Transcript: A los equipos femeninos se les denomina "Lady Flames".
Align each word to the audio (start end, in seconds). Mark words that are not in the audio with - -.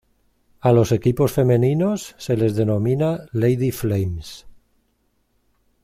A 0.61 0.71
los 0.71 0.91
equipos 0.91 1.31
femeninos 1.31 2.15
se 2.17 2.35
les 2.35 2.55
denomina 2.55 3.27
"Lady 3.33 3.69
Flames". 3.71 4.47